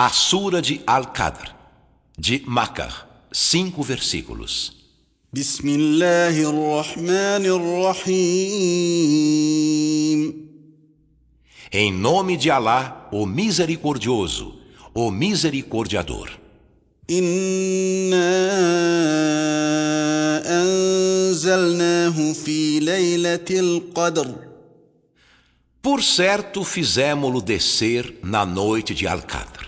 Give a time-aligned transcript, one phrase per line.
[0.00, 1.52] A Sura de Al-Qadr,
[2.16, 4.76] de Makkah, cinco versículos.
[11.72, 14.60] Em nome de Alá, o Misericordioso,
[14.94, 16.30] o Misericordiador.
[17.08, 18.16] Inna
[20.46, 24.46] anzalnahu fi laylatil qadr.
[25.82, 29.67] Por certo, fizemos-lo descer na noite de Al-Qadr.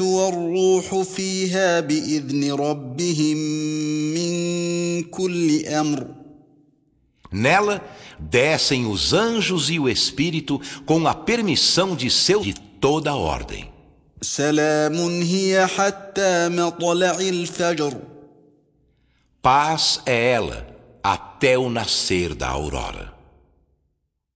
[0.00, 3.36] والروح فيها بإذن ربهم
[4.14, 6.06] من كل أمر
[7.32, 7.80] Nela
[8.20, 13.70] descem os anjos e o Espírito com a permissão de seu de toda ordem.
[14.22, 17.94] سلام هي حتى مطلع الفجر
[19.42, 20.66] Paz é ela
[21.02, 23.12] até o nascer da aurora.